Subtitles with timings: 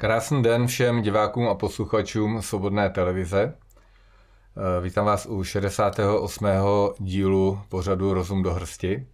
[0.00, 3.54] Krásný den všem divákům a posluchačům Svobodné televize.
[4.56, 6.94] Eh, vítám vás u 68.
[6.98, 9.06] dílu pořadu Rozum do hrsti,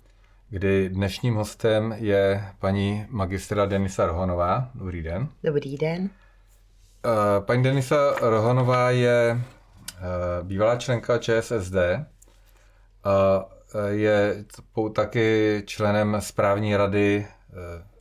[0.50, 4.70] kdy dnešním hostem je paní magistra Denisa Rohanová.
[4.74, 5.28] Dobrý den.
[5.44, 6.10] Dobrý den.
[7.04, 10.02] Eh, paní Denisa Rohanová je eh,
[10.42, 11.74] bývalá členka ČSSD
[13.04, 13.44] a
[13.88, 14.44] je
[14.92, 17.26] taky členem správní rady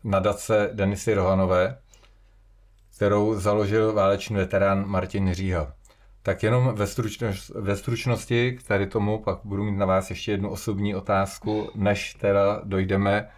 [0.04, 1.78] nadace Denisy Rohanové,
[2.96, 5.74] kterou založil válečný veterán Martin Říha.
[6.22, 10.32] Tak jenom ve, stručnost, ve stručnosti k tady tomu pak budu mít na vás ještě
[10.32, 13.30] jednu osobní otázku, než teda dojdeme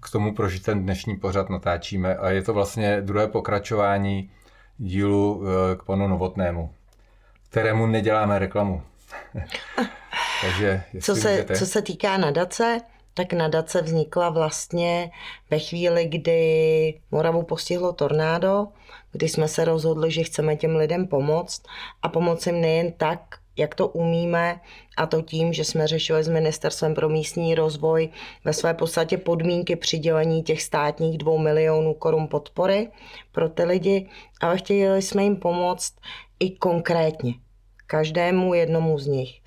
[0.00, 2.16] k tomu, proč ten dnešní pořad natáčíme.
[2.16, 4.30] A je to vlastně druhé pokračování
[4.78, 6.74] dílu eh, k panu Novotnému,
[7.50, 8.82] kterému neděláme reklamu.
[10.42, 12.80] Takže co se, co se týká nadace,
[13.14, 15.10] tak nadace vznikla vlastně
[15.50, 18.68] ve chvíli, kdy Moravu postihlo tornádo,
[19.14, 21.62] kdy jsme se rozhodli, že chceme těm lidem pomoct
[22.02, 23.20] a pomoci jim nejen tak,
[23.56, 24.60] jak to umíme,
[24.96, 28.08] a to tím, že jsme řešili s Ministerstvem pro místní rozvoj
[28.44, 32.88] ve své podstatě podmínky přidělení těch státních dvou milionů korun podpory
[33.32, 34.08] pro ty lidi,
[34.40, 35.94] ale chtěli jsme jim pomoct
[36.40, 37.34] i konkrétně,
[37.86, 39.40] každému jednomu z nich.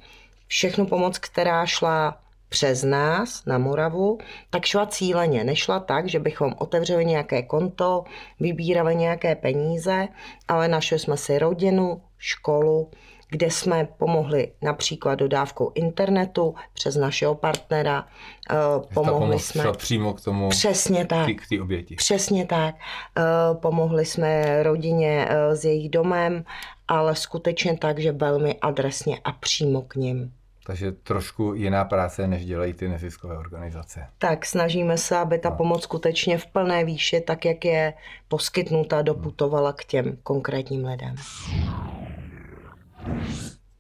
[0.47, 4.17] Všechnu pomoc, která šla přes nás na Moravu,
[4.49, 5.43] tak šla cíleně.
[5.43, 8.03] Nešla tak, že bychom otevřeli nějaké konto,
[8.39, 10.07] vybírali nějaké peníze,
[10.47, 12.91] ale našli jsme si rodinu, školu,
[13.29, 18.07] kde jsme pomohli například dodávkou internetu přes našeho partnera.
[18.51, 18.55] Eh,
[18.93, 21.95] pomohli jsme přímo k tomu, přesně tak, k té oběti.
[21.95, 22.75] Přesně tak.
[23.17, 23.21] Eh,
[23.53, 26.43] pomohli jsme rodině eh, s jejich domem,
[26.87, 30.31] ale skutečně tak, že velmi adresně a přímo k nim.
[30.67, 34.07] Takže trošku jiná práce, než dělají ty neziskové organizace.
[34.17, 35.55] Tak snažíme se, aby ta no.
[35.55, 37.93] pomoc skutečně v plné výši, tak jak je
[38.27, 41.15] poskytnuta, doputovala k těm konkrétním lidem.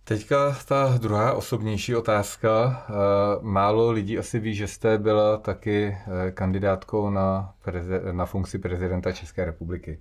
[0.03, 2.85] Teďka ta druhá osobnější otázka.
[2.89, 2.93] Eh,
[3.41, 5.97] málo lidí asi ví, že jste byla taky
[6.27, 9.99] eh, kandidátkou na, preze- na funkci prezidenta České republiky.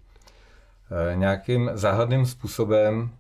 [1.13, 3.11] Eh, nějakým záhadným způsobem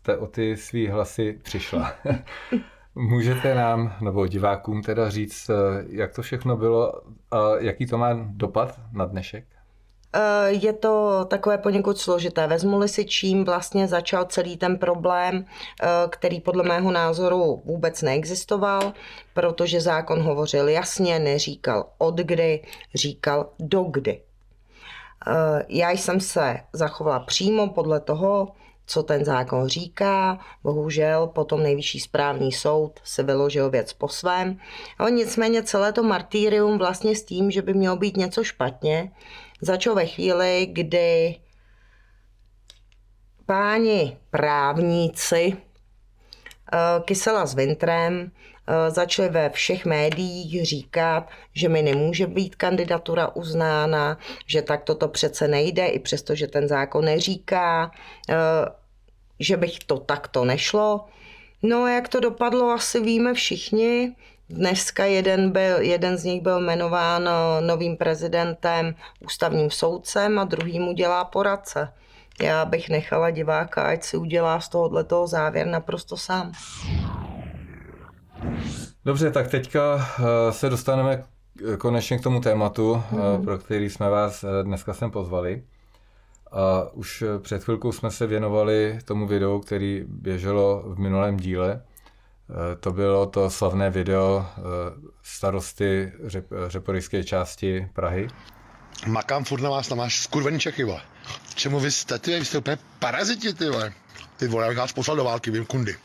[0.00, 1.92] jste o ty svý hlasy přišla.
[2.94, 5.50] Můžete nám, nebo divákům teda říct,
[5.88, 6.92] jak to všechno bylo
[7.30, 9.44] a jaký to má dopad na dnešek?
[10.12, 12.46] Eh, je to takové poněkud složité.
[12.46, 15.44] Vezmu-li si, čím vlastně začal celý ten problém,
[15.82, 18.92] eh, který podle mého názoru vůbec neexistoval,
[19.34, 22.62] protože zákon hovořil jasně, neříkal od kdy,
[22.94, 24.22] říkal do kdy.
[25.26, 28.48] Eh, já jsem se zachovala přímo podle toho,
[28.86, 30.38] co ten zákon říká.
[30.62, 34.58] Bohužel potom nejvyšší správní soud se vyložil věc po svém.
[34.98, 39.12] Ale nicméně celé to martýrium vlastně s tím, že by mělo být něco špatně,
[39.60, 41.36] začal ve chvíli, kdy
[43.46, 48.30] páni právníci eh, Kysela s Vintrem
[48.88, 55.48] začali ve všech médiích říkat, že mi nemůže být kandidatura uznána, že tak toto přece
[55.48, 57.90] nejde, i přesto, že ten zákon neříká,
[58.30, 58.34] eh,
[59.40, 61.04] že bych to takto nešlo.
[61.62, 64.16] No jak to dopadlo, asi víme všichni.
[64.48, 70.78] Dneska jeden, byl, jeden z nich byl jmenován eh, novým prezidentem, ústavním soudcem a druhý
[70.80, 71.92] mu dělá poradce.
[72.42, 76.52] Já bych nechala diváka, ať si udělá z tohoto závěr naprosto sám.
[79.10, 81.24] Dobře, tak teďka eh, se dostaneme
[81.78, 83.44] konečně k tomu tématu, mm-hmm.
[83.44, 85.62] pro který jsme vás dneska sem pozvali.
[86.52, 91.82] A už před chvilkou jsme se věnovali tomu videu, který běželo v minulém díle.
[91.82, 94.60] Eh, to bylo to slavné video eh,
[95.22, 98.28] starosty řep, řeporyské části Prahy.
[99.06, 101.02] Makám furt na vás, na máš skurvený Čechy, vole.
[101.54, 103.92] Čemu vy jste, ty, vy jste úplně paraziti, ty vole.
[104.36, 105.96] Ty vole, já bych vás poslal do války, vím, kundy.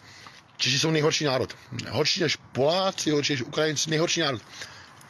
[0.57, 1.55] Češi jsou nejhorší národ.
[1.89, 4.41] Horší než Poláci, horší než Ukrajinci, nejhorší národ.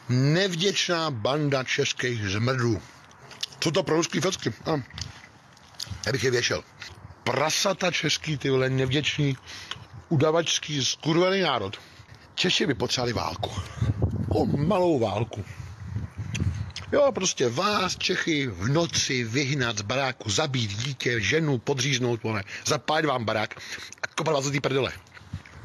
[0.08, 2.82] Nevděčná banda českých zmrdů.
[3.60, 4.52] Co to pro ruský fecky?
[4.64, 4.70] A.
[6.06, 6.64] Já bych je věšel.
[7.24, 9.36] Prasata český, ty vole, nevděčný
[10.08, 11.80] udavačský skurvený národ.
[12.34, 13.50] Češi by potřebovali válku.
[14.28, 15.44] O malou válku.
[16.92, 23.06] Jo, prostě vás, Čechy, v noci vyhnat z baráku, zabít dítě, ženu, podříznout, ne, zapálit
[23.06, 23.54] vám barák
[24.02, 24.92] a kopat vás do té prdele.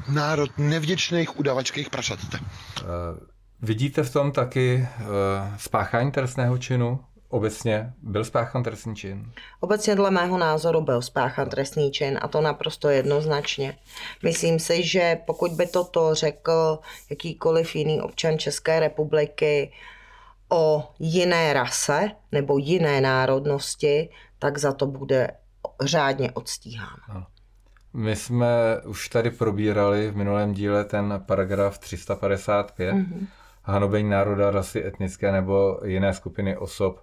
[0.08, 2.18] Národ nevděčných udavačských prasat.
[2.34, 2.38] Uh,
[3.62, 5.06] vidíte v tom taky uh,
[5.56, 7.00] spáchání trestného činu?
[7.32, 9.32] obecně byl spáchan trestný čin?
[9.60, 13.78] Obecně dle mého názoru byl spáchan trestný čin a to naprosto jednoznačně.
[14.22, 16.78] Myslím si, že pokud by toto řekl
[17.10, 19.72] jakýkoliv jiný občan České republiky,
[20.48, 24.08] o jiné rase nebo jiné národnosti,
[24.38, 25.30] tak za to bude
[25.84, 27.26] řádně odstíhán.
[27.94, 33.26] My jsme už tady probírali v minulém díle ten paragraf 355, mm-hmm.
[33.62, 37.00] hanobení národa, rasy etnické nebo jiné skupiny osob.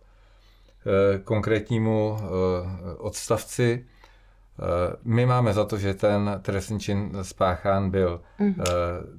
[0.86, 2.26] Eh, konkrétnímu eh,
[2.98, 3.86] odstavci
[4.62, 8.22] Eh, my máme za to, že ten trestný čin spáchán byl.
[8.40, 8.64] Mm-hmm.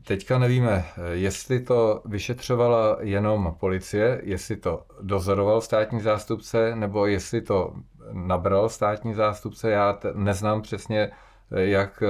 [0.05, 7.73] Teďka nevíme, jestli to vyšetřovala jenom policie, jestli to dozoroval státní zástupce, nebo jestli to
[8.13, 9.71] nabral státní zástupce.
[9.71, 11.11] Já t- neznám přesně,
[11.51, 12.03] jak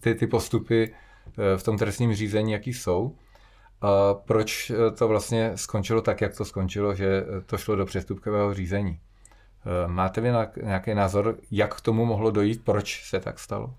[0.00, 0.94] ty, ty postupy
[1.56, 3.16] v tom trestním řízení, jaký jsou.
[3.80, 9.00] A proč to vlastně skončilo tak, jak to skončilo, že to šlo do přestupkového řízení.
[9.66, 10.32] Eh, máte vy
[10.62, 13.74] nějaký názor, jak k tomu mohlo dojít, proč se tak stalo?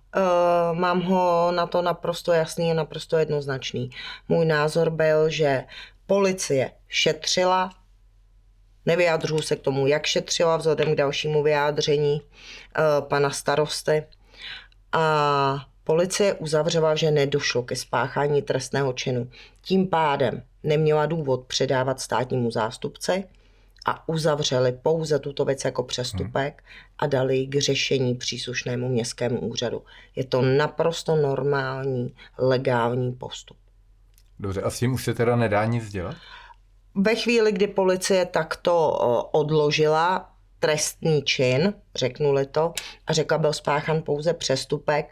[0.73, 3.89] Mám ho na to naprosto jasný a naprosto jednoznačný.
[4.29, 5.63] Můj názor byl, že
[6.07, 7.69] policie šetřila,
[8.85, 12.21] nevyjadřuju se k tomu, jak šetřila vzhledem k dalšímu vyjádření
[12.99, 14.03] pana starosty.
[14.91, 19.29] A policie uzavřela, že nedošlo ke spáchání trestného činu.
[19.61, 23.23] Tím pádem neměla důvod předávat státnímu zástupci,
[23.85, 26.63] a uzavřeli pouze tuto věc jako přestupek
[26.99, 29.83] a dali ji k řešení příslušnému městskému úřadu.
[30.15, 33.57] Je to naprosto normální, legální postup.
[34.39, 36.15] Dobře, a s tím už se teda nedá nic dělat?
[36.95, 38.91] Ve chvíli, kdy policie takto
[39.31, 40.30] odložila
[40.61, 42.73] trestný čin, řeknuli to,
[43.07, 45.05] a řekla, byl spáchan pouze přestupek,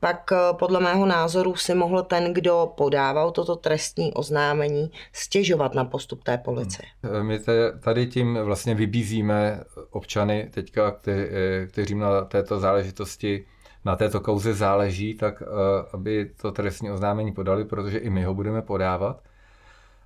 [0.00, 5.84] pak eh, podle mého názoru si mohl ten, kdo podával toto trestní oznámení, stěžovat na
[5.84, 6.88] postup té policie.
[7.02, 7.26] Hmm.
[7.26, 7.40] My
[7.80, 9.60] tady tím vlastně vybízíme
[9.90, 13.44] občany teďka, eh, kteří na této záležitosti
[13.84, 15.46] na této kauze záleží, tak eh,
[15.92, 19.22] aby to trestní oznámení podali, protože i my ho budeme podávat.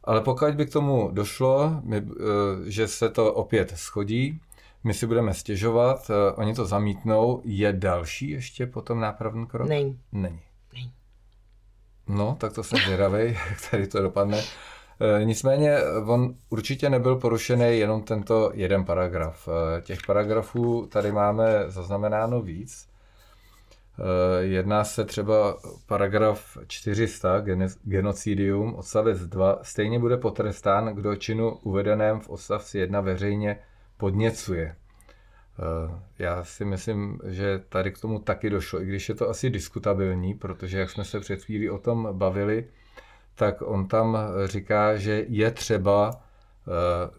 [0.05, 1.83] Ale pokud by k tomu došlo,
[2.65, 4.41] že se to opět schodí,
[4.85, 7.43] my si budeme stěžovat, uh, oni to zamítnou.
[7.45, 9.69] Je další ještě potom nápravný krok?
[9.69, 10.01] Není.
[10.13, 10.41] Není.
[10.75, 10.93] Není.
[12.09, 14.39] No, tak to jsem zvědavý, jak tady to dopadne.
[14.39, 19.49] Uh, nicméně on určitě nebyl porušený jenom tento jeden paragraf.
[19.83, 22.93] Těch paragrafů tady máme zaznamenáno víc.
[24.41, 25.57] Jedná se třeba
[25.87, 27.43] paragraf 400,
[27.85, 33.59] genocidium, odstavec 2, stejně bude potrestán, kdo činu uvedeném v odstavci 1 veřejně
[34.03, 34.75] podněcuje.
[34.75, 39.51] Eh, já si myslím, že tady k tomu taky došlo, i když je to asi
[39.51, 42.69] diskutabilní, protože jak jsme se před chvílí o tom bavili,
[43.35, 47.11] tak on tam říká, že je třeba eh,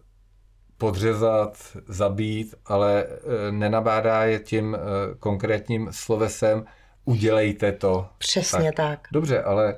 [0.77, 4.77] podřezat, zabít, ale eh, nenabádá je tím
[5.19, 6.65] konkrétním slovesem
[7.05, 8.07] udělejte to.
[8.17, 8.99] Přesně tak.
[8.99, 9.07] tak.
[9.11, 9.75] Dobře, ale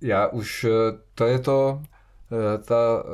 [0.00, 0.66] já už,
[1.14, 1.82] to je to,
[2.64, 3.04] ta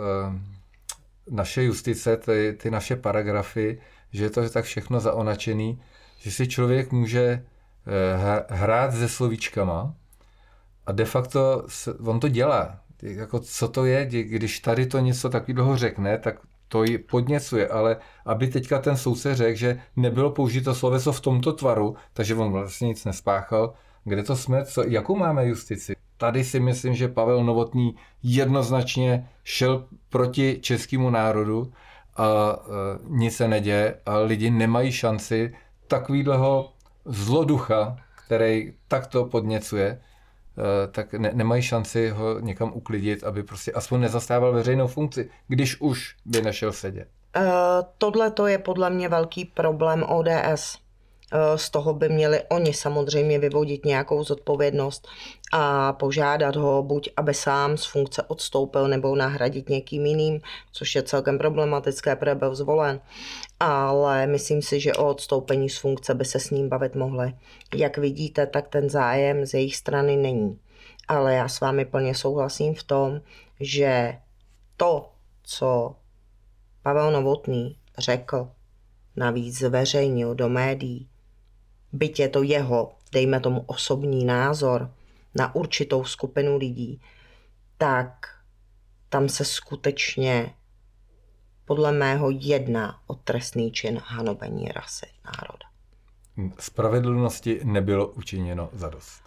[1.30, 3.80] naše justice, ty, ty naše paragrafy,
[4.12, 5.80] že je to tak všechno zaonačený,
[6.18, 9.94] že si člověk může eh, hrát se slovíčkama
[10.86, 11.66] a de facto
[12.04, 12.80] on to dělá.
[13.02, 17.96] Jako co to je, když tady to něco takového řekne, tak to ji podněcuje, ale
[18.26, 22.88] aby teďka ten soudce řekl, že nebylo použito sloveso v tomto tvaru, takže on vlastně
[22.88, 23.74] nic nespáchal,
[24.04, 25.96] kde to jsme, co, jakou máme justici?
[26.18, 31.72] Tady si myslím, že Pavel Novotný jednoznačně šel proti českému národu
[32.16, 35.54] a e, nic se neděje a lidi nemají šanci
[35.86, 36.72] takovýhleho
[37.04, 37.96] zloducha,
[38.26, 40.00] který takto podněcuje, e,
[40.88, 46.16] tak ne, nemají šanci ho někam uklidit, aby prostě aspoň nezastával veřejnou funkci, když už
[46.24, 47.08] by nešel sedět.
[47.36, 47.44] Uh,
[47.98, 50.78] Tohle to je podle mě velký problém ODS
[51.56, 55.08] z toho by měli oni samozřejmě vyvodit nějakou zodpovědnost
[55.52, 60.40] a požádat ho buď, aby sám z funkce odstoupil nebo nahradit někým jiným,
[60.72, 63.00] což je celkem problematické, protože byl zvolen.
[63.60, 67.32] Ale myslím si, že o odstoupení z funkce by se s ním bavit mohli.
[67.74, 70.58] Jak vidíte, tak ten zájem z jejich strany není.
[71.08, 73.20] Ale já s vámi plně souhlasím v tom,
[73.60, 74.14] že
[74.76, 75.10] to,
[75.42, 75.94] co
[76.82, 78.48] Pavel Novotný řekl,
[79.16, 81.08] navíc zveřejnil do médií,
[81.92, 84.90] byť je to jeho, dejme tomu, osobní názor
[85.34, 87.00] na určitou skupinu lidí,
[87.78, 88.26] tak
[89.08, 90.54] tam se skutečně
[91.64, 95.68] podle mého jedná o trestný čin hanobení rasy národa.
[96.58, 99.22] Spravedlnosti nebylo učiněno zadost.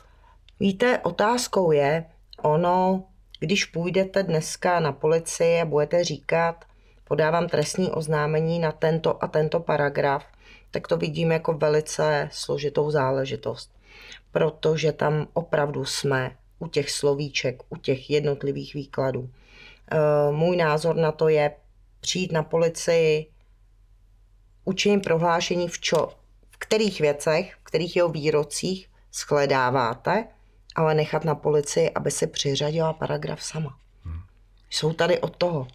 [0.59, 2.05] Víte, otázkou je,
[2.41, 3.03] ono,
[3.39, 6.65] když půjdete dneska na policii a budete říkat,
[7.03, 10.25] podávám trestní oznámení na tento a tento paragraf,
[10.71, 13.71] tak to vidím jako velice složitou záležitost,
[14.31, 19.29] protože tam opravdu jsme u těch slovíček, u těch jednotlivých výkladů.
[20.31, 21.51] můj názor na to je
[22.01, 23.31] přijít na policii,
[24.65, 26.07] učinit prohlášení v, čo,
[26.51, 30.27] v kterých věcech, v kterých jeho výrocích shledáváte,
[30.75, 33.77] ale nechat na policii, aby si přiřadila paragraf sama.
[34.03, 34.21] Hmm.
[34.69, 35.67] Jsou tady od toho.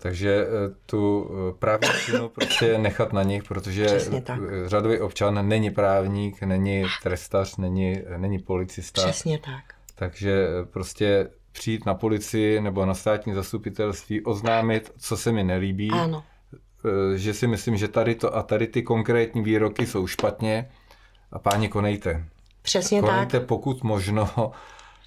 [0.00, 4.22] Takže eh, tu eh, právní činu prostě nechat na nich, protože eh,
[4.66, 9.02] řadový občan není právník, není trestař, není, není policista.
[9.02, 9.74] Přesně tak.
[9.94, 16.24] Takže prostě přijít na policii nebo na státní zastupitelství, oznámit, co se mi nelíbí, ano.
[17.14, 20.68] že si myslím, že tady to a tady ty konkrétní výroky jsou špatně
[21.32, 22.24] a páni konejte.
[22.62, 23.48] Přesně konejte tak.
[23.48, 24.52] pokud možno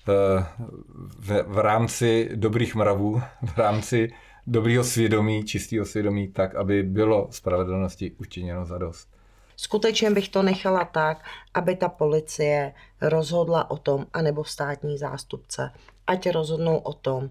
[0.05, 4.11] v, v rámci dobrých mravů, v rámci
[4.47, 9.09] dobrýho svědomí, čistého svědomí, tak, aby bylo spravedlnosti učiněno za dost.
[9.55, 15.71] Skutečně bych to nechala tak, aby ta policie rozhodla o tom, anebo státní zástupce,
[16.07, 17.29] ať rozhodnou o tom,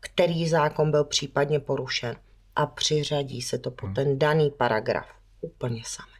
[0.00, 2.16] který zákon byl případně porušen
[2.56, 3.94] a přiřadí se to po hmm.
[3.94, 5.06] ten daný paragraf
[5.40, 6.16] úplně sami.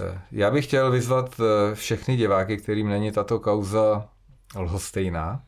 [0.00, 4.08] Eh, já bych chtěl vyzvat eh, všechny diváky, kterým není tato kauza
[4.56, 5.44] lhostejná,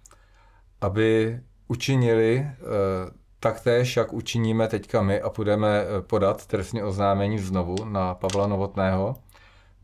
[0.80, 2.56] aby učinili eh,
[3.40, 9.16] taktéž, jak učiníme teďka my a budeme eh, podat trestní oznámení znovu na Pavla Novotného.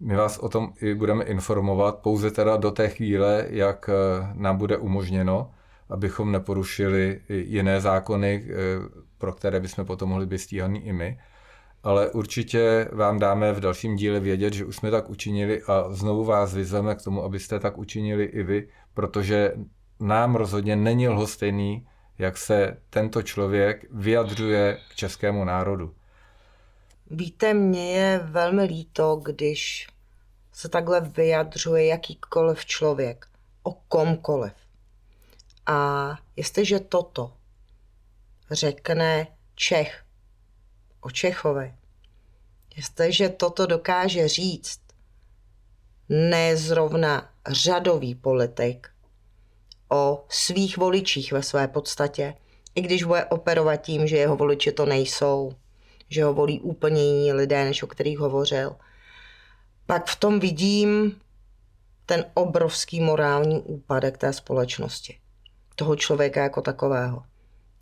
[0.01, 4.57] My vás o tom i budeme informovat pouze teda do té chvíle, jak eh, nám
[4.57, 5.51] bude umožněno,
[5.91, 8.45] abychom neporušili jiné zákony,
[9.19, 11.19] pro které bychom potom mohli být stíhaní i my.
[11.83, 16.25] Ale určitě vám dáme v dalším díle vědět, že už jsme tak učinili a znovu
[16.25, 19.53] vás vyzveme k tomu, abyste tak učinili i vy, protože
[20.03, 21.87] nám rozhodně není lhostejný,
[22.19, 25.95] jak se tento člověk vyjadřuje k českému národu.
[27.11, 29.89] Víte, mně je velmi líto, když
[30.53, 33.27] se takhle vyjadřuje jakýkoliv člověk
[33.63, 34.53] o komkoliv.
[35.67, 37.33] A jestliže toto
[38.51, 40.05] řekne Čech
[41.01, 41.75] o Čechovi,
[42.77, 44.81] jestliže toto dokáže říct
[46.09, 48.92] ne zrovna řadový politik,
[49.93, 52.35] o svých voličích ve své podstatě,
[52.75, 55.53] i když bude operovat tím, že jeho voliči to nejsou,
[56.09, 58.77] že ho volí úplně jiní lidé, než o kterých hovořil,
[59.87, 61.21] pak v tom vidím
[62.07, 65.19] ten obrovský morální úpadek té společnosti.
[65.77, 67.23] Toho člověka jako takového.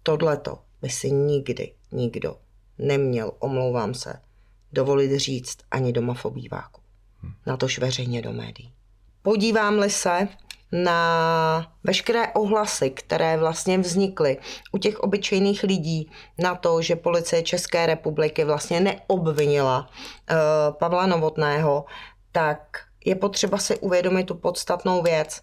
[0.02, 2.36] Tohleto by si nikdy nikdo
[2.78, 4.20] neměl, omlouvám se,
[4.72, 6.80] dovolit říct ani doma v obýváku.
[7.46, 8.72] Na tož veřejně do médií.
[9.22, 10.28] Podívám-li se
[10.72, 14.38] na veškeré ohlasy, které vlastně vznikly
[14.72, 20.36] u těch obyčejných lidí na to, že policie České republiky vlastně neobvinila uh,
[20.78, 21.84] Pavla Novotného,
[22.32, 25.40] tak je potřeba si uvědomit tu podstatnou věc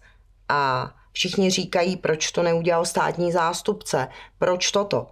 [0.48, 4.08] a všichni říkají, proč to neudělal státní zástupce,
[4.38, 5.06] proč toto.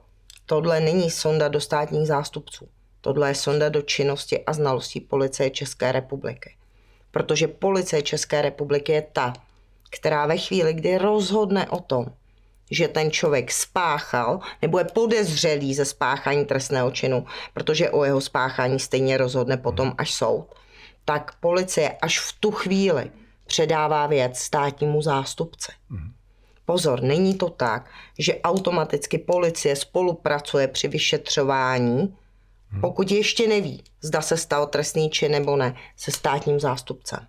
[0.47, 2.69] Tohle není sonda do státních zástupců.
[3.01, 6.57] Tohle je sonda do činnosti a znalostí policie České republiky.
[7.11, 9.33] Protože policie České republiky je ta,
[9.97, 12.07] která ve chvíli, kdy rozhodne o tom,
[12.71, 18.79] že ten člověk spáchal nebo je podezřelý ze spáchání trestného činu, protože o jeho spáchání
[18.81, 20.47] stejně rozhodne potom až soud,
[21.05, 23.11] tak policie až v tu chvíli
[23.47, 25.73] předává věc státnímu zástupci.
[26.65, 32.17] Pozor, není to tak, že automaticky policie spolupracuje při vyšetřování,
[32.81, 37.27] pokud ještě neví, zda se stal trestný čin nebo ne, se státním zástupcem.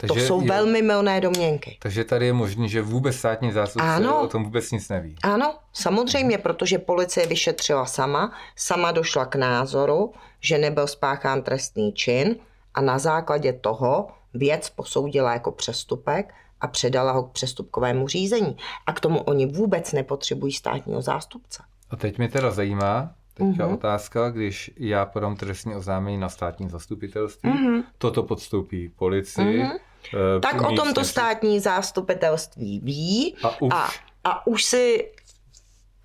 [0.00, 1.76] Takže to jsou je, velmi milné domněnky.
[1.80, 5.16] Takže tady je možné, že vůbec státní zástupce ano, o tom vůbec nic neví.
[5.22, 12.36] Ano, samozřejmě, protože policie vyšetřila sama, sama došla k názoru, že nebyl spáchán trestný čin
[12.74, 18.56] a na základě toho věc posoudila jako přestupek a předala ho k přestupkovému řízení.
[18.86, 21.62] A k tomu oni vůbec nepotřebují státního zástupce.
[21.90, 23.74] A teď mě teda zajímá, Teďka mm-hmm.
[23.74, 27.82] otázka, když já podám trestní oznámení na státní zastupitelství, mm-hmm.
[27.98, 29.78] toto podstoupí policii, mm-hmm.
[30.14, 33.88] Uh, tak o tomto státní zástupitelství ví a už, a,
[34.24, 35.12] a už si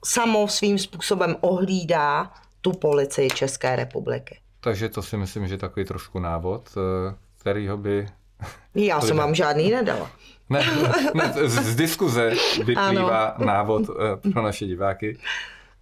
[0.05, 4.39] samo svým způsobem ohlídá tu policii České republiky.
[4.59, 8.07] Takže to si myslím, že je takový trošku návod, eh, kterýho by...
[8.75, 10.11] Já jsem vám žádný nedala.
[10.49, 10.65] Ne,
[11.13, 13.45] ne z, z diskuze vyplývá ano.
[13.45, 15.17] návod eh, pro naše diváky,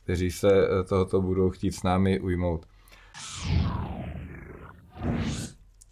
[0.03, 0.49] kteří se
[0.89, 2.65] tohoto budou chtít s námi ujmout.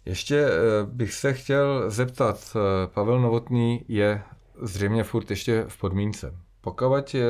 [0.04, 0.50] Ještě eh,
[0.84, 4.22] bych se chtěl zeptat, eh, Pavel Novotný je
[4.62, 6.34] zřejmě furt ještě v podmínce.
[6.60, 7.20] Pokud eh,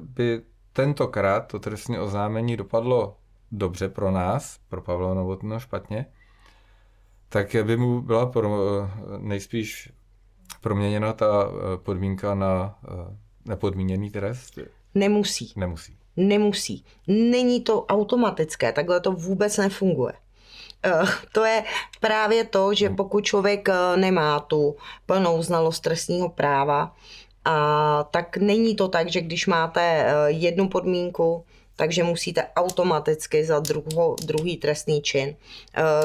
[0.00, 3.16] by tentokrát to trestní oznámení dopadlo
[3.52, 6.06] dobře pro nás, pro Pavla Novotného špatně,
[7.28, 8.58] tak by mu byla pro,
[9.18, 9.92] nejspíš
[10.60, 12.78] proměněna ta podmínka na
[13.44, 14.58] nepodmíněný trest?
[14.94, 15.52] Nemusí.
[15.56, 15.96] Nemusí.
[16.16, 16.84] Nemusí.
[17.06, 20.12] Není to automatické, takhle to vůbec nefunguje.
[20.84, 21.64] Eh, to je
[22.00, 22.96] právě to, že hmm.
[22.96, 26.96] pokud člověk eh, nemá tu plnou znalost trestního práva,
[27.44, 31.44] a tak není to tak, že když máte eh, jednu podmínku,
[31.76, 35.36] takže musíte automaticky za druho, druhý trestný čin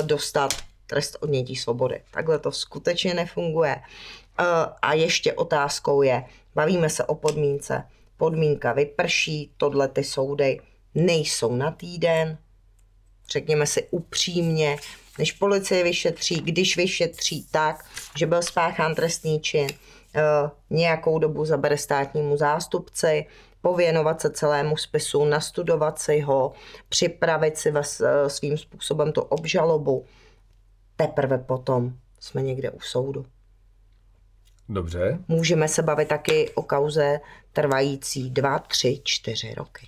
[0.01, 0.53] dostat
[0.87, 2.01] trest odnětí svobody.
[2.11, 3.75] Takhle to skutečně nefunguje.
[4.81, 6.23] A ještě otázkou je,
[6.55, 7.83] bavíme se o podmínce.
[8.17, 10.59] Podmínka vyprší, tohle ty soudy
[10.93, 12.37] nejsou na týden,
[13.29, 14.77] řekněme si upřímně,
[15.19, 17.85] než policie vyšetří, když vyšetří tak,
[18.17, 19.67] že byl spáchán trestný čin,
[20.15, 20.21] eh,
[20.69, 23.25] nějakou dobu zabere státnímu zástupci,
[23.61, 26.53] pověnovat se celému spisu, nastudovat si ho,
[26.89, 30.05] připravit si eh, svým způsobem tu obžalobu.
[30.95, 33.25] Teprve potom jsme někde u soudu.
[34.69, 35.19] Dobře.
[35.27, 37.19] Můžeme se bavit taky o kauze
[37.53, 39.87] trvající dva, tři, čtyři roky.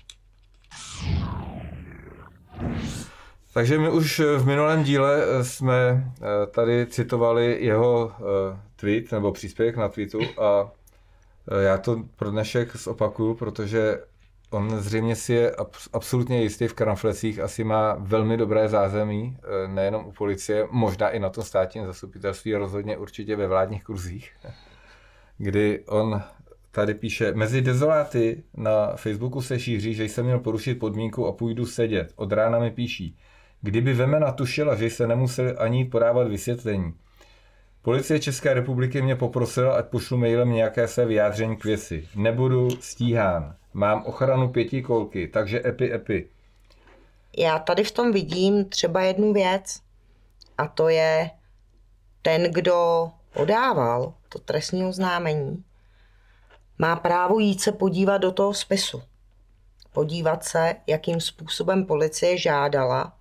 [3.52, 9.76] Takže my už v minulém díle jsme eh, tady citovali jeho eh, tweet nebo příspěvek
[9.76, 10.70] na tweetu a
[11.50, 13.98] eh, já to pro dnešek zopakuju, protože
[14.50, 15.56] on zřejmě si je
[15.92, 19.36] absolutně jistý v kramflecích, asi má velmi dobré zázemí,
[19.66, 24.32] nejenom u policie, možná i na tom státním zastupitelství, rozhodně určitě ve vládních kruzích,
[25.38, 26.22] kdy on
[26.70, 31.66] tady píše, mezi dezoláty na Facebooku se šíří, že jsem měl porušit podmínku a půjdu
[31.66, 32.12] sedět.
[32.16, 33.16] Od rána mi píší.
[33.62, 36.94] Kdyby Vemena tušila, že se nemuseli ani podávat vysvětlení.
[37.82, 42.08] Policie České republiky mě poprosila, ať pošlu mailem nějaké své vyjádření k věci.
[42.16, 43.56] Nebudu stíhán.
[43.72, 46.28] Mám ochranu pěti kolky, takže epi epi.
[47.38, 49.80] Já tady v tom vidím třeba jednu věc
[50.58, 51.30] a to je
[52.22, 55.64] ten, kdo podával to trestní oznámení,
[56.78, 59.02] má právo jít se podívat do toho spisu.
[59.92, 63.17] Podívat se, jakým způsobem policie žádala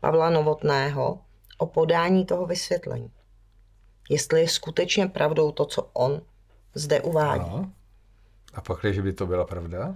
[0.00, 1.18] Pavla Novotného
[1.58, 3.10] o podání toho vysvětlení.
[4.10, 6.22] Jestli je skutečně pravdou to, co on
[6.74, 7.44] zde uvádí.
[7.50, 7.70] Ano.
[8.54, 9.94] A pak, když by to byla pravda?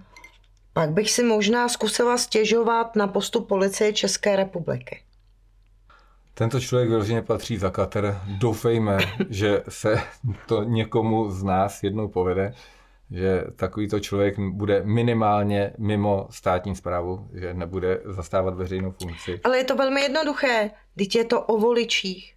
[0.73, 5.03] Pak bych si možná zkusila stěžovat na postup policie České republiky.
[6.35, 8.21] Tento člověk vyloženě patří za kater.
[8.39, 8.99] Doufejme,
[9.31, 10.03] že se
[10.47, 12.55] to někomu z nás jednou povede
[13.15, 19.41] že takovýto člověk bude minimálně mimo státní zprávu, že nebude zastávat veřejnou funkci.
[19.45, 20.71] Ale je to velmi jednoduché.
[20.97, 22.35] Teď je to o voličích.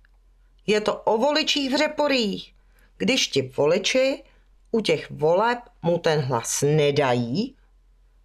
[0.68, 2.54] Je to o voličích v řeporích.
[2.98, 4.24] Když ti voliči
[4.72, 7.56] u těch voleb mu ten hlas nedají,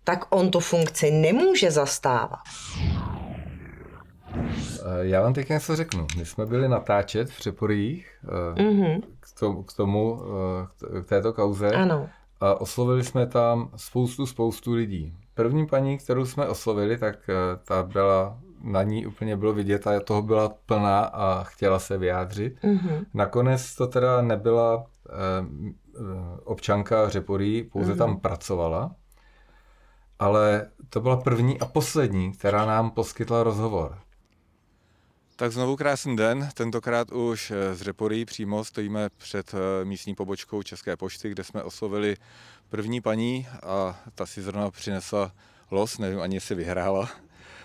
[0.04, 2.40] tak on tu funkci nemůže zastávat.
[4.34, 4.44] Eh,
[5.00, 6.06] já vám teď něco řeknu.
[6.16, 8.18] My jsme byli natáčet v Přeporích
[8.54, 9.02] mm-hmm.
[9.20, 10.22] k, tomu, k tomu,
[10.98, 11.70] eh, k této kauze.
[11.70, 12.10] Ano
[12.42, 15.14] a oslovili jsme tam spoustu, spoustu lidí.
[15.34, 20.00] První paní, kterou jsme oslovili, tak eh, ta byla, na ní úplně bylo vidět a
[20.00, 22.62] toho byla plná a chtěla se vyjádřit.
[22.62, 23.04] Mm-hmm.
[23.14, 25.12] Nakonec to teda nebyla eh,
[26.44, 27.98] občanka Řeporí, pouze mm-hmm.
[27.98, 28.94] tam pracovala,
[30.18, 33.98] ale to byla první a poslední, která nám poskytla rozhovor.
[35.36, 40.62] Tak znovu krásný den, tentokrát už eh, z Řeporí přímo stojíme před eh, místní pobočkou
[40.62, 42.16] České pošty, kde jsme oslovili
[42.68, 45.32] první paní a ta si zrovna přinesla
[45.70, 47.10] los, nevím ani jestli vyhrála.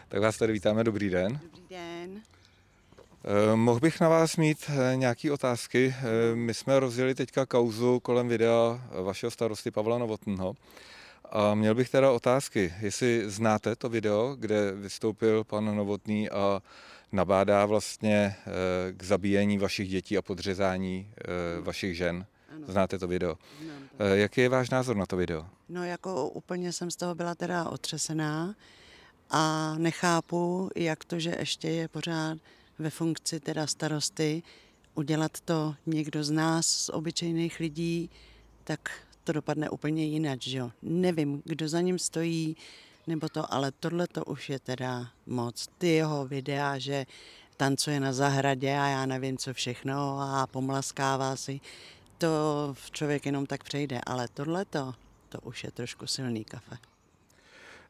[0.08, 1.40] Tak vás tady vítáme, dobrý den.
[1.44, 2.22] Dobrý den.
[3.52, 5.96] Eh, mohl bych na vás mít nějaké otázky.
[6.34, 10.56] My jsme rozjeli teďka kauzu kolem videa vašeho starosty Pavla Novotného.
[11.32, 16.62] A měl bych teda otázky, jestli znáte to video, kde vystoupil pan Novotný a
[17.12, 22.26] nabádá vlastně eh, k zabíjení vašich dětí a podřezání eh, vašich žen.
[22.56, 22.66] Ano.
[22.68, 23.36] Znáte to video.
[23.36, 23.42] to.
[24.00, 25.46] Eh, jaký je váš názor na to video?
[25.70, 28.56] No jako úplně jsem z toho byla teda otřesená
[29.30, 32.38] a nechápu, jak to, že ještě je pořád
[32.80, 34.44] ve funkci teda starosty,
[34.96, 38.10] udělat to někdo z nás, z obyčejných lidí,
[38.64, 38.92] tak
[39.24, 40.72] to dopadne úplně jinak, že jo.
[40.82, 42.58] Nevím, kdo za ním stojí,
[43.08, 45.68] nebo to, ale tohle to už je teda moc.
[45.78, 47.06] Ty jeho videa, že
[47.58, 51.60] tancuje na zahradě a já nevím co všechno a pomlaskává si,
[52.18, 54.94] to člověk jenom tak přejde, ale tohle to,
[55.30, 56.78] to už je trošku silný kafe.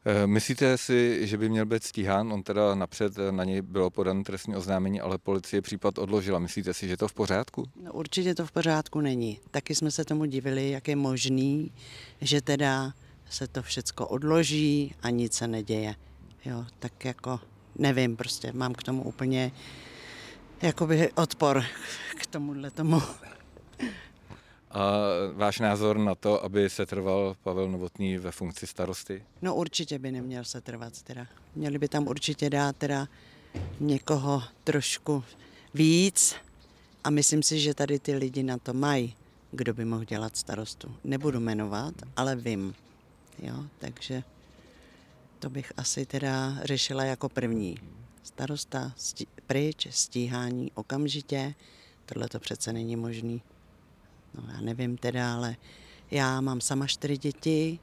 [0.04, 2.32] Eh, myslíte si, že by měl být stíhán?
[2.32, 6.38] On teda napřed eh, na něj bylo podané trestní oznámení, ale policie případ odložila.
[6.38, 7.64] Myslíte si, že to v pořádku?
[7.82, 9.40] No, určitě to v pořádku není.
[9.50, 11.72] Taky jsme se tomu divili, jak je možný,
[12.20, 12.92] že teda
[13.30, 15.94] se to všecko odloží a nic se neděje.
[16.44, 17.40] Jo, tak jako
[17.78, 19.52] nevím, prostě mám k tomu úplně
[20.62, 21.64] jakoby odpor
[22.20, 23.02] k tomuhle tomu.
[24.70, 24.92] A
[25.34, 29.22] váš názor na to, aby se trval Pavel Novotný ve funkci starosty?
[29.42, 31.26] No určitě by neměl se trvat teda.
[31.54, 33.08] Měli by tam určitě dát teda
[33.80, 35.24] někoho trošku
[35.74, 36.34] víc
[37.04, 39.14] a myslím si, že tady ty lidi na to mají,
[39.50, 40.96] kdo by mohl dělat starostu.
[41.04, 42.74] Nebudu jmenovat, ale vím.
[43.42, 44.22] Jo, takže
[45.38, 47.78] to bych asi teda řešila jako první.
[48.22, 51.54] Starosta stí, pryč, stíhání okamžitě,
[52.06, 53.42] tohle to přece není možný.
[54.34, 55.56] No já nevím teda, ale
[56.10, 57.78] já mám sama čtyři děti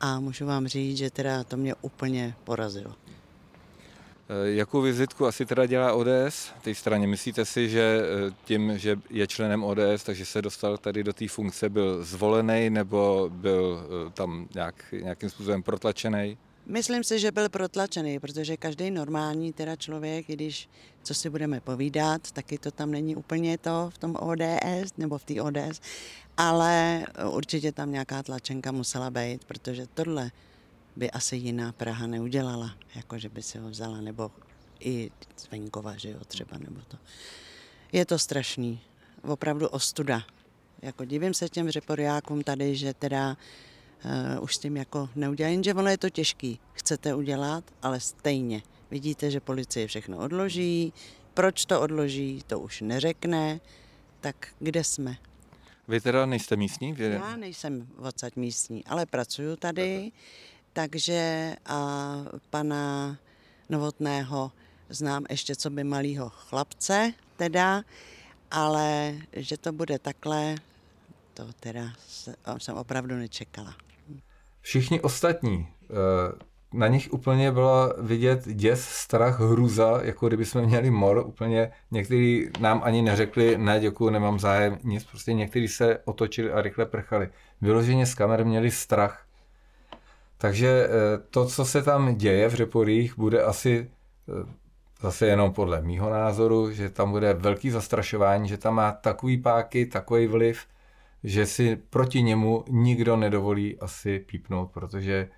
[0.00, 2.94] a můžu vám říct, že teda to mě úplně porazilo.
[4.30, 7.06] Eh, jakou vizitku asi teda dělá ODS té straně?
[7.06, 11.28] Myslíte si, že eh, tím, že je členem ODS, takže se dostal tady do té
[11.28, 16.38] funkce, byl zvolený nebo byl eh, tam nějak, nějakým způsobem protlačený?
[16.66, 20.68] Myslím si, že byl protlačený, protože každý normální teda člověk, i když
[21.02, 25.24] co si budeme povídat, taky to tam není úplně to v tom ODS nebo v
[25.24, 25.80] té ODS,
[26.36, 30.30] ale určitě tam nějaká tlačenka musela být, protože tohle
[30.98, 34.30] by asi jiná Praha neudělala, jako že by si ho vzala, nebo
[34.80, 36.96] i z venkova, že jo, třeba, nebo to.
[37.92, 38.80] Je to strašný,
[39.22, 40.22] opravdu ostuda.
[40.82, 43.36] Jako divím se těm řeporiákům tady, že teda
[44.36, 46.60] uh, už s tím jako neudělají, jenže ono je to těžký.
[46.72, 48.62] Chcete udělat, ale stejně.
[48.90, 50.92] Vidíte, že policie všechno odloží,
[51.34, 53.60] proč to odloží, to už neřekne,
[54.20, 55.16] tak kde jsme?
[55.88, 56.92] Vy teda nejste místní?
[56.92, 57.04] Vy...
[57.04, 60.12] Já nejsem odsaď místní, ale pracuju tady,
[60.78, 61.80] takže a
[62.50, 63.16] pana
[63.68, 64.52] Novotného
[64.88, 67.82] znám ještě co by malýho chlapce teda,
[68.50, 70.54] ale že to bude takhle,
[71.34, 71.82] to teda
[72.58, 73.74] jsem opravdu nečekala.
[74.60, 80.90] Všichni ostatní, eh, na nich úplně byla vidět děs, strach, hruza, jako kdyby jsme měli
[80.90, 86.52] mor, úplně někteří nám ani neřekli, ne děkuju, nemám zájem, nic, prostě někteří se otočili
[86.52, 87.28] a rychle prchali.
[87.60, 89.27] Vyloženě z kamer měli strach.
[90.38, 90.90] Takže eh,
[91.30, 93.90] to, co se tam děje v Řeporích, bude asi
[94.28, 94.52] eh,
[95.00, 99.86] zase jenom podle mýho názoru, že tam bude velký zastrašování, že tam má takový páky,
[99.86, 100.66] takový vliv,
[101.24, 105.28] že si proti němu nikdo nedovolí asi pípnout, protože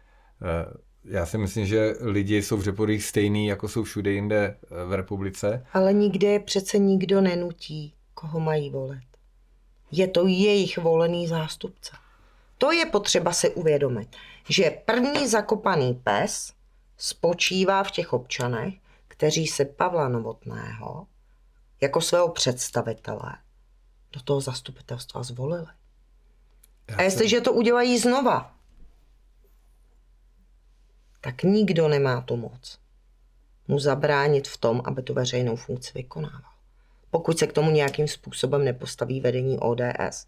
[0.42, 4.92] eh, já si myslím, že lidi jsou v Řeporích stejný, jako jsou všude jinde v
[4.92, 5.66] republice.
[5.72, 9.10] Ale nikde je přece nikdo nenutí, koho mají volit.
[9.92, 11.92] Je to jejich volený zástupce.
[12.60, 14.16] To je potřeba si uvědomit,
[14.48, 16.52] že první zakopaný pes
[16.96, 18.74] spočívá v těch občanech,
[19.08, 21.06] kteří se Pavla Novotného
[21.80, 23.36] jako svého představitele
[24.12, 25.66] do toho zastupitelstva zvolili.
[26.88, 28.54] Já A jestliže to udělají znova,
[31.20, 32.78] tak nikdo nemá tu moc
[33.68, 36.52] mu zabránit v tom, aby tu veřejnou funkci vykonával.
[37.10, 40.26] Pokud se k tomu nějakým způsobem nepostaví vedení ODS.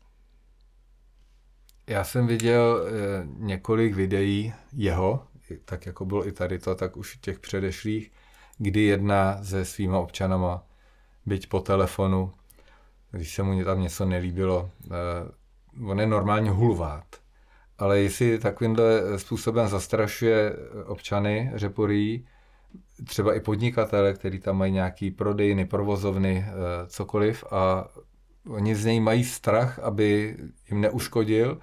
[1.87, 5.27] Já jsem viděl eh, několik videí jeho,
[5.65, 8.13] tak jako bylo i tady to, tak už těch předešlých,
[8.59, 10.65] kdy jedna se svýma občanama,
[11.27, 12.33] byť po telefonu,
[13.11, 14.91] když se mu tam něco nelíbilo, eh,
[15.91, 17.05] on je normálně hulvát.
[17.79, 22.27] Ale jestli takovýmhle způsobem zastrašuje občany Řeporí,
[23.05, 26.53] třeba i podnikatele, který tam mají nějaký prodejny, provozovny, eh,
[26.87, 27.89] cokoliv a
[28.49, 30.37] oni z něj mají strach, aby
[30.71, 31.61] jim neuškodil,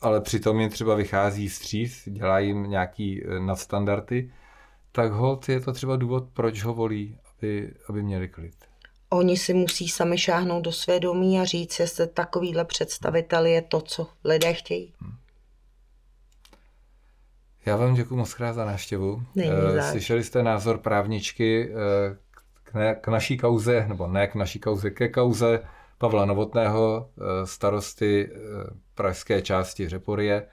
[0.00, 4.32] ale přitom jim třeba vychází stříc, dělá jim nějaký eh, nadstandardy,
[4.92, 8.54] tak hold je to třeba důvod, proč ho volí, aby, aby měli klid.
[9.10, 14.08] Oni si musí sami šáhnout do svědomí a říct, jestli takovýhle představitel je to, co
[14.24, 14.94] lidé chtějí.
[15.00, 15.16] Hmm.
[17.66, 19.22] Já vám děkuji moc krát za návštěvu.
[19.42, 22.16] Eh, slyšeli jste názor právničky eh,
[22.62, 25.62] k, ne, k naší kauze, nebo ne k naší kauze, ke kauze
[25.98, 28.30] Pavla Novotného, eh, starosty
[28.94, 30.46] pražské části Řeporie,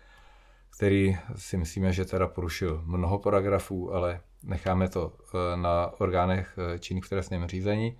[0.78, 5.14] který si myslíme, že teda porušil mnoho paragrafů, ale necháme to
[5.56, 7.98] na orgánech činných v trestním řízení.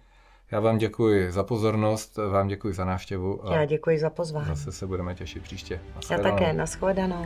[0.52, 3.48] Já vám děkuji za pozornost, vám děkuji za návštěvu.
[3.48, 4.48] A Já děkuji za pozvání.
[4.48, 5.82] Zase se budeme těšit příště.
[6.10, 7.26] Já také, nashledanou.